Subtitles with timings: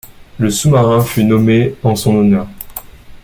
[0.39, 2.47] Le sous-marin fut nommé en son honneur.